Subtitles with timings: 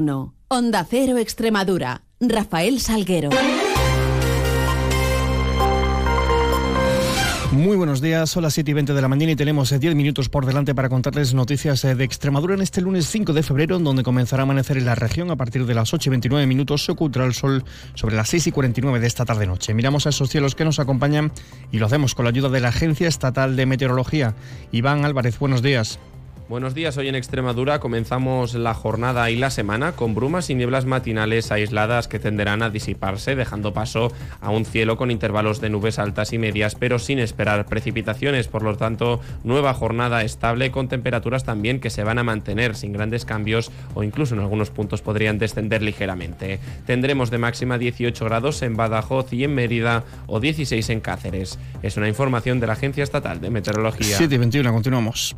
[0.00, 0.34] No.
[0.48, 2.02] Onda Cero Extremadura.
[2.20, 3.28] Rafael Salguero.
[7.52, 9.94] Muy buenos días, son las 7 y 20 de la mañana y tenemos 10 eh,
[9.94, 13.78] minutos por delante para contarles noticias eh, de Extremadura en este lunes 5 de febrero,
[13.78, 16.84] donde comenzará a amanecer en la región a partir de las 8 y 29 minutos,
[16.84, 17.64] se ocultará el sol
[17.94, 19.74] sobre las 6 y 49 de esta tarde-noche.
[19.74, 21.32] Miramos a esos cielos que nos acompañan
[21.72, 24.34] y lo hacemos con la ayuda de la Agencia Estatal de Meteorología.
[24.72, 25.98] Iván Álvarez, buenos días.
[26.50, 30.84] Buenos días, hoy en Extremadura comenzamos la jornada y la semana con brumas y nieblas
[30.84, 36.00] matinales aisladas que tenderán a disiparse, dejando paso a un cielo con intervalos de nubes
[36.00, 38.48] altas y medias, pero sin esperar precipitaciones.
[38.48, 42.92] Por lo tanto, nueva jornada estable con temperaturas también que se van a mantener sin
[42.92, 46.58] grandes cambios o incluso en algunos puntos podrían descender ligeramente.
[46.84, 51.60] Tendremos de máxima 18 grados en Badajoz y en Mérida o 16 en Cáceres.
[51.84, 54.16] Es una información de la Agencia Estatal de Meteorología.
[54.16, 55.36] 7 y 21, continuamos.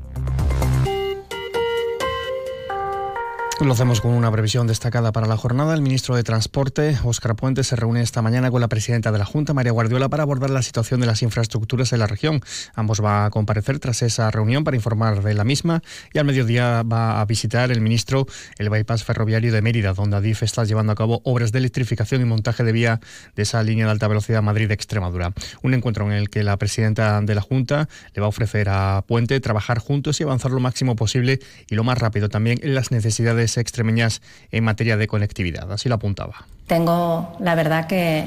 [3.60, 5.72] Lo hacemos con una previsión destacada para la jornada.
[5.72, 9.24] El ministro de Transporte, Óscar Puente, se reúne esta mañana con la presidenta de la
[9.24, 12.40] Junta, María Guardiola, para abordar la situación de las infraestructuras en la región.
[12.74, 15.80] Ambos va a comparecer tras esa reunión para informar de la misma
[16.12, 18.26] y al mediodía va a visitar el ministro
[18.58, 22.24] el bypass ferroviario de Mérida, donde Adif está llevando a cabo obras de electrificación y
[22.24, 23.00] montaje de vía
[23.36, 25.32] de esa línea de alta velocidad Madrid-Extremadura.
[25.62, 29.04] Un encuentro en el que la presidenta de la Junta le va a ofrecer a
[29.06, 31.38] Puente trabajar juntos y avanzar lo máximo posible
[31.70, 35.70] y lo más rápido también en las necesidades extremeñas en materia de conectividad.
[35.72, 36.46] Así lo apuntaba.
[36.66, 38.26] Tengo, la verdad, que,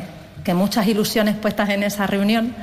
[0.53, 2.53] muchas ilusiones puestas en esa reunión.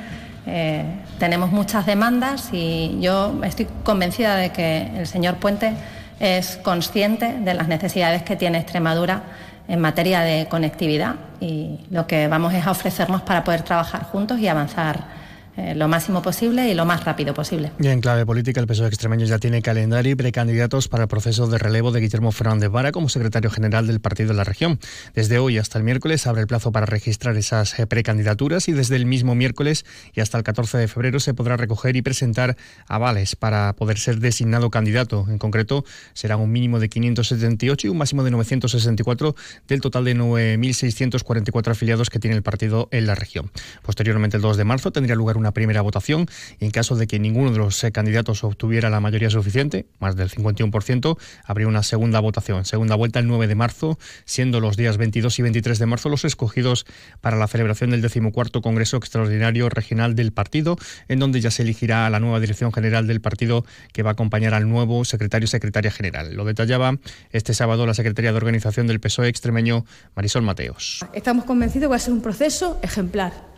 [0.45, 0.83] Eh,
[1.19, 5.73] tenemos muchas demandas y yo estoy convencida de que el señor Puente
[6.19, 9.23] es consciente de las necesidades que tiene Extremadura
[9.67, 14.39] en materia de conectividad y lo que vamos es a ofrecernos para poder trabajar juntos
[14.39, 15.22] y avanzar
[15.55, 17.71] eh, lo máximo posible y lo más rápido posible.
[17.79, 21.45] Y en clave política, el PSOE extremeño ya tiene calendario y precandidatos para el proceso
[21.47, 24.79] de relevo de Guillermo Fernández Vara como secretario general del partido de la región.
[25.13, 28.95] Desde hoy hasta el miércoles abre el plazo para registrar esas eh, precandidaturas y desde
[28.95, 32.57] el mismo miércoles y hasta el 14 de febrero se podrá recoger y presentar
[32.87, 35.25] avales para poder ser designado candidato.
[35.29, 39.35] En concreto, será un mínimo de 578 y un máximo de 964
[39.67, 43.51] del total de 9.644 afiliados que tiene el partido en la región.
[43.83, 46.27] Posteriormente, el 2 de marzo, tendría lugar un una primera votación
[46.59, 50.15] y en caso de que ninguno de los eh, candidatos obtuviera la mayoría suficiente, más
[50.15, 54.95] del 51%, habría una segunda votación, segunda vuelta el 9 de marzo, siendo los días
[54.95, 56.85] 22 y 23 de marzo los escogidos
[57.19, 60.77] para la celebración del decimocuarto Congreso Extraordinario Regional del partido,
[61.09, 64.13] en donde ya se elegirá a la nueva dirección general del partido que va a
[64.13, 66.35] acompañar al nuevo secretario secretaria general.
[66.35, 66.97] Lo detallaba
[67.31, 71.05] este sábado la secretaria de organización del PSOE extremeño, Marisol Mateos.
[71.13, 73.52] Estamos convencidos que va a ser un proceso ejemplar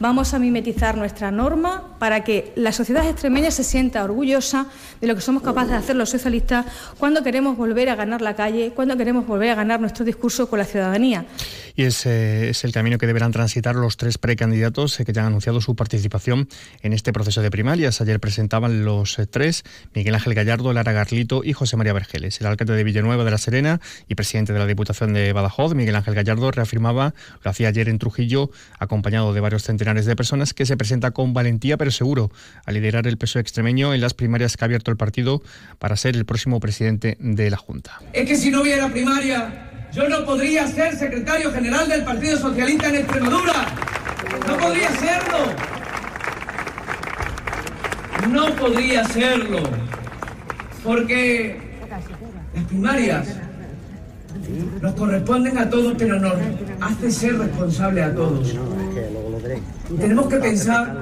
[0.00, 4.66] Vamos a mimetizar nuestra norma para que la sociedad extremeña se sienta orgullosa
[5.00, 6.66] de lo que somos capaces de hacer los socialistas
[6.98, 10.58] cuando queremos volver a ganar la calle, cuando queremos volver a ganar nuestro discurso con
[10.58, 11.26] la ciudadanía.
[11.78, 15.28] Y ese es el camino que deberán transitar los tres precandidatos eh, que ya han
[15.28, 16.48] anunciado su participación
[16.82, 18.00] en este proceso de primarias.
[18.00, 19.62] Ayer presentaban los eh, tres,
[19.94, 22.40] Miguel Ángel Gallardo, Lara Garlito y José María Vergeles.
[22.40, 25.94] El alcalde de Villanueva de la Serena y presidente de la Diputación de Badajoz, Miguel
[25.94, 28.50] Ángel Gallardo, reafirmaba, lo hacía ayer en Trujillo,
[28.80, 32.30] acompañado de varios centenares de personas, que se presenta con valentía pero seguro
[32.64, 35.42] a liderar el peso extremeño en las primarias que ha abierto el partido
[35.78, 38.00] para ser el próximo presidente de la Junta.
[38.14, 42.88] Es que si no hubiera primaria yo no podría ser secretario general del Partido Socialista
[42.88, 43.66] en Extremadura.
[44.46, 45.38] No podría serlo.
[48.30, 49.62] No podría serlo.
[50.84, 51.58] Porque
[52.54, 53.28] las primarias
[54.80, 56.34] nos corresponden a todos, pero nos
[56.80, 58.54] hace ser responsables a todos.
[59.98, 60.96] Tenemos que pensar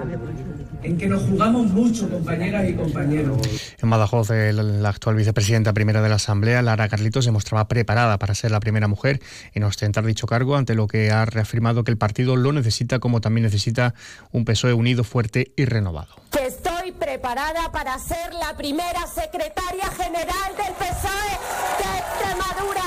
[0.83, 3.39] en que nos jugamos mucho, compañeras y compañeros.
[3.83, 8.35] En Badajoz, la actual vicepresidenta primera de la Asamblea, Lara Carlitos, se mostraba preparada para
[8.35, 9.21] ser la primera mujer
[9.55, 13.21] en ostentar dicho cargo, ante lo que ha reafirmado que el partido lo necesita, como
[13.21, 13.95] también necesita
[14.31, 16.15] un PSOE unido, fuerte y renovado.
[16.31, 21.33] Que estoy preparada para ser la primera secretaria general del PSOE
[21.79, 22.85] de Extremadura.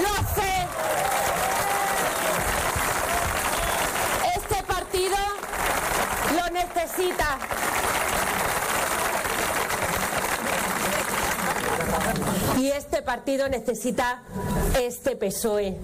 [0.00, 0.66] Lo sé.
[6.56, 7.38] Necesita.
[12.58, 14.22] Y este partido necesita
[14.80, 15.76] este PSOE,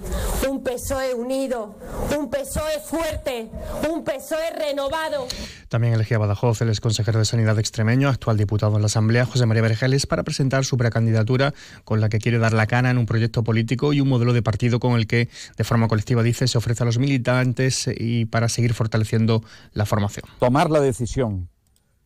[0.49, 1.77] un PSOE unido,
[2.19, 3.51] un PSOE fuerte,
[3.91, 5.27] un PSOE renovado.
[5.73, 9.63] También elegía Badajoz el exconsejero de Sanidad extremeño, actual diputado en la Asamblea, José María
[9.63, 11.55] Vergeles, para presentar su precandidatura
[11.87, 14.43] con la que quiere dar la cana en un proyecto político y un modelo de
[14.43, 18.51] partido con el que, de forma colectiva, dice, se ofrece a los militantes y para
[18.51, 19.43] seguir fortaleciendo
[19.73, 20.27] la formación.
[20.41, 21.49] Tomar la decisión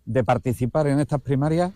[0.04, 1.72] de participar en estas primarias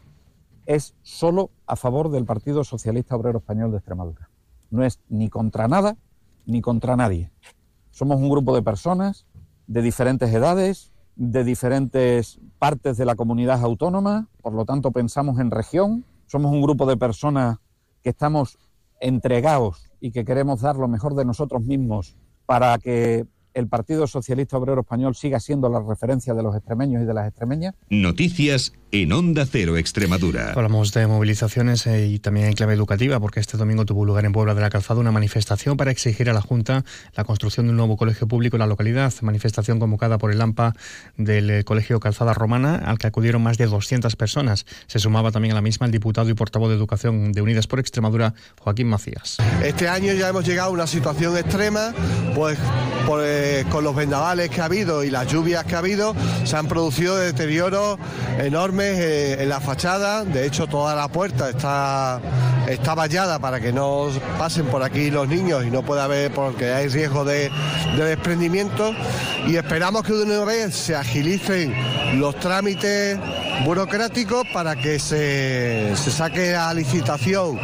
[0.66, 4.30] es solo a favor del Partido Socialista Obrero Español de Extremadura.
[4.70, 5.96] no es ni contra nada
[6.46, 7.32] ni contra nadie.
[7.90, 9.26] Somos un grupo de personas
[9.66, 15.50] de diferentes edades, de diferentes partes de la comunidad autónoma, por lo tanto pensamos en
[15.50, 17.58] región, somos un grupo de personas
[18.02, 18.58] que estamos
[19.02, 24.56] entregados y que queremos dar lo mejor de nosotros mismos para que el Partido Socialista
[24.56, 27.74] Obrero Español siga siendo la referencia de los extremeños y de las extremeñas.
[27.88, 30.52] Noticias en Onda Cero Extremadura.
[30.52, 34.32] Hablamos de movilizaciones eh, y también en clave educativa, porque este domingo tuvo lugar en
[34.32, 37.76] Puebla de la Calzada una manifestación para exigir a la Junta la construcción de un
[37.76, 39.12] nuevo colegio público en la localidad.
[39.22, 40.74] Manifestación convocada por el AMPA
[41.16, 44.66] del eh, Colegio Calzada Romana, al que acudieron más de 200 personas.
[44.86, 47.78] Se sumaba también a la misma el diputado y portavoz de Educación de Unidas por
[47.78, 49.36] Extremadura, Joaquín Macías.
[49.62, 51.94] Este año ya hemos llegado a una situación extrema,
[52.34, 52.58] pues
[53.40, 56.14] eh, con los vendavales que ha habido y las lluvias que ha habido,
[56.44, 57.98] se han producido deterioros
[58.38, 62.20] enormes eh, en la fachada, de hecho toda la puerta está,
[62.68, 64.08] está vallada para que no
[64.38, 67.50] pasen por aquí los niños y no pueda haber, porque hay riesgo de,
[67.96, 68.94] de desprendimiento.
[69.46, 71.74] Y esperamos que de una vez se agilicen
[72.20, 73.18] los trámites
[73.64, 77.58] burocráticos para que se, se saque a licitación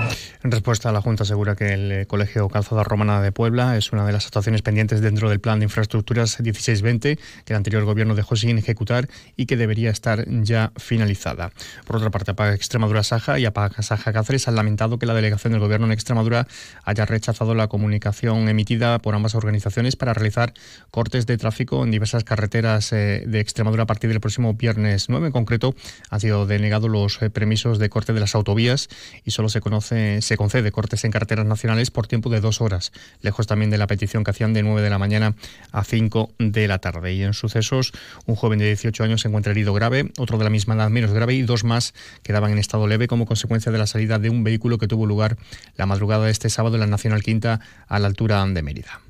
[0.46, 4.06] en respuesta, la Junta asegura que el eh, Colegio Calzada Romana de Puebla es una
[4.06, 8.36] de las actuaciones pendientes dentro del Plan de Infraestructuras 1620 que el anterior gobierno dejó
[8.36, 11.50] sin ejecutar y que debería estar ya finalizada.
[11.84, 15.52] Por otra parte, APAG Extremadura Saja y APAG Saja Cáceres han lamentado que la delegación
[15.52, 16.46] del gobierno en Extremadura
[16.84, 20.54] haya rechazado la comunicación emitida por ambas organizaciones para realizar
[20.92, 25.26] cortes de tráfico en diversas carreteras eh, de Extremadura a partir del próximo viernes 9.
[25.26, 25.74] En concreto,
[26.08, 28.88] han sido denegados los eh, permisos de corte de las autovías
[29.24, 32.92] y solo se conoce se concede cortes en carreteras nacionales por tiempo de dos horas,
[33.20, 35.34] lejos también de la petición que hacían de 9 de la mañana
[35.72, 37.14] a 5 de la tarde.
[37.14, 37.92] Y en sucesos,
[38.26, 41.12] un joven de 18 años se encuentra herido grave, otro de la misma edad menos
[41.12, 44.44] grave y dos más quedaban en estado leve como consecuencia de la salida de un
[44.44, 45.36] vehículo que tuvo lugar
[45.76, 49.05] la madrugada de este sábado en la Nacional Quinta a la altura de Mérida.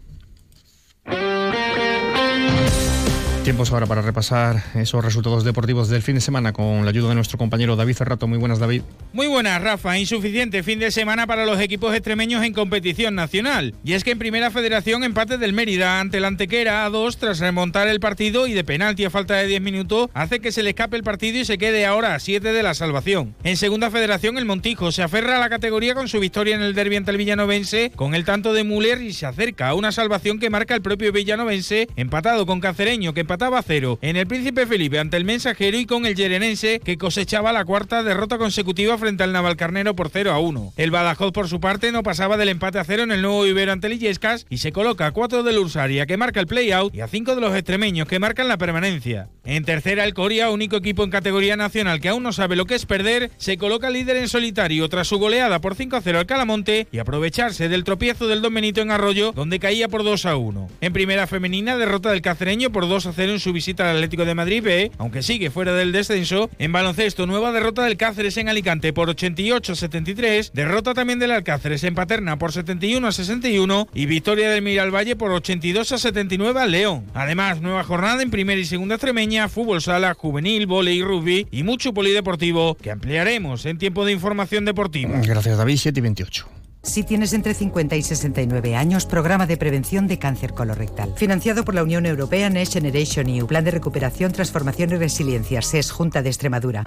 [3.46, 7.14] Tiempos ahora para repasar esos resultados deportivos del fin de semana con la ayuda de
[7.14, 8.26] nuestro compañero David Ferrato.
[8.26, 8.82] Muy buenas, David.
[9.12, 9.96] Muy buenas, Rafa.
[9.96, 13.72] Insuficiente fin de semana para los equipos extremeños en competición nacional.
[13.84, 17.38] Y es que en Primera Federación empate del Mérida ante la Antequera a dos tras
[17.38, 20.70] remontar el partido y de penalti a falta de 10 minutos hace que se le
[20.70, 23.36] escape el partido y se quede ahora a 7 de la salvación.
[23.44, 26.74] En Segunda Federación el Montijo se aferra a la categoría con su victoria en el
[26.74, 30.40] derbi ante el Villanovense con el tanto de Muller y se acerca a una salvación
[30.40, 34.64] que marca el propio Villanovense empatado con Cacereño que empataba a cero en el Príncipe
[34.64, 39.24] Felipe ante el Mensajero y con el Yerenense que cosechaba la cuarta derrota consecutiva frente
[39.24, 40.72] al Navalcarnero por 0 a 1.
[40.78, 43.72] El Badajoz por su parte no pasaba del empate a cero en el nuevo Ibero
[43.72, 47.08] ante Lillescas y se coloca a 4 del Ursaria que marca el play-out y a
[47.08, 49.28] 5 de los extremeños que marcan la permanencia.
[49.44, 52.74] En tercera el Coria, único equipo en categoría nacional que aún no sabe lo que
[52.74, 56.26] es perder, se coloca líder en solitario tras su goleada por 5 a 0 al
[56.26, 60.36] Calamonte y aprovecharse del tropiezo del Don Benito en Arroyo donde caía por 2 a
[60.36, 60.70] 1.
[60.80, 64.24] En primera femenina derrota del Cacereño por 2 a 0 en su visita al Atlético
[64.24, 66.50] de Madrid B, aunque sigue fuera del descenso.
[66.58, 71.30] En baloncesto, nueva derrota del Cáceres en Alicante por 88 a 73, derrota también del
[71.30, 76.60] Alcáceres en Paterna por 71 a 61 y victoria del Miralvalle por 82 a 79
[76.60, 77.04] al León.
[77.14, 81.92] Además, nueva jornada en primera y segunda extremeña, fútbol sala, juvenil, volei rugby y mucho
[81.92, 85.20] polideportivo que ampliaremos en tiempo de información deportiva.
[85.22, 86.65] Gracias David, 7 y 28.
[86.86, 91.12] Si tienes entre 50 y 69 años, programa de prevención de cáncer colorectal.
[91.16, 95.90] Financiado por la Unión Europea Next Generation EU, Plan de Recuperación, Transformación y Resiliencia, SES,
[95.90, 96.84] Junta de Extremadura.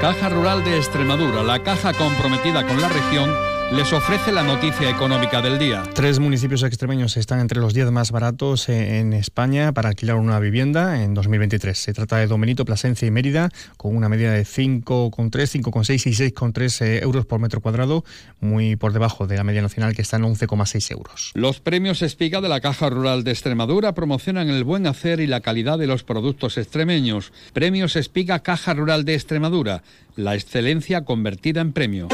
[0.00, 5.40] Caja Rural de Extremadura, la caja comprometida con la región les ofrece la noticia económica
[5.40, 5.82] del día.
[5.94, 11.02] Tres municipios extremeños están entre los 10 más baratos en España para alquilar una vivienda
[11.02, 11.78] en 2023.
[11.78, 13.48] Se trata de Domenito, Plasencia y Mérida,
[13.78, 18.04] con una media de 5,3, 5,6 y 6,3 eh, euros por metro cuadrado,
[18.40, 21.30] muy por debajo de la media nacional que está en 11,6 euros.
[21.34, 25.40] Los premios Espiga de la Caja Rural de Extremadura promocionan el buen hacer y la
[25.40, 27.32] calidad de los productos extremeños.
[27.54, 29.82] Premios Espiga Caja Rural de Extremadura,
[30.14, 32.08] la excelencia convertida en premio.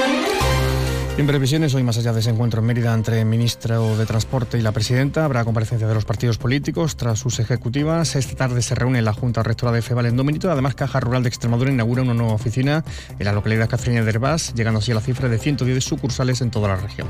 [1.19, 4.57] En previsiones, hoy más allá de ese encuentro en Mérida entre el ministro de Transporte
[4.57, 8.15] y la presidenta, habrá comparecencia de los partidos políticos tras sus ejecutivas.
[8.15, 10.49] Esta tarde se reúne la Junta Rectora de FEBAL en Domenito.
[10.49, 12.85] Además, Caja Rural de Extremadura inaugura una nueva oficina
[13.19, 16.53] en la localidad cacereña de Herbás, llegando así a la cifra de 110 sucursales en
[16.53, 17.09] toda la región.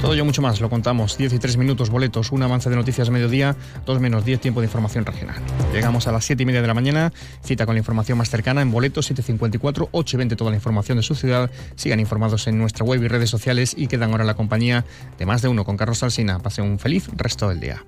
[0.00, 1.18] Todo ello mucho más, lo contamos.
[1.18, 3.54] 10 y 3 minutos, boletos, un avance de noticias mediodía,
[3.84, 5.36] 2 menos 10 tiempo de información regional.
[5.74, 7.12] Llegamos a las 7 y media de la mañana,
[7.44, 10.96] cita con la información más cercana en boletos 754, 8 y 20 toda la información
[10.96, 11.50] de su ciudad.
[11.76, 14.86] Sigan informados en nuestra web y redes sociales y quedan ahora la compañía
[15.18, 16.38] de más de uno con Carlos Alsina.
[16.38, 17.84] Pase un feliz resto del día.